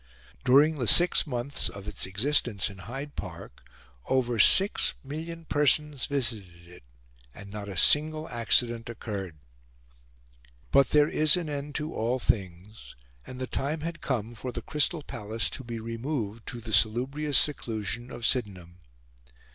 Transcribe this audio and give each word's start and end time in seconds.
During 0.43 0.79
the 0.79 0.87
six 0.87 1.27
months 1.27 1.69
of 1.69 1.87
its 1.87 2.07
existence 2.07 2.71
in 2.71 2.79
Hyde 2.79 3.15
Park 3.15 3.69
over 4.07 4.39
six 4.39 4.95
million 5.03 5.45
persons 5.45 6.07
visited 6.07 6.67
it, 6.67 6.83
and 7.35 7.51
not 7.51 7.69
a 7.69 7.77
single 7.77 8.27
accident 8.29 8.89
occurred. 8.89 9.35
But 10.71 10.89
there 10.89 11.07
is 11.07 11.37
an 11.37 11.49
end 11.49 11.75
to 11.75 11.93
all 11.93 12.17
things; 12.17 12.95
and 13.27 13.39
the 13.39 13.45
time 13.45 13.81
had 13.81 14.01
come 14.01 14.33
for 14.33 14.51
the 14.51 14.63
Crystal 14.63 15.03
Palace 15.03 15.51
to 15.51 15.63
be 15.63 15.79
removed 15.79 16.47
to 16.47 16.61
the 16.61 16.73
salubrious 16.73 17.37
seclusion 17.37 18.09
of 18.09 18.25
Sydenham. 18.25 18.79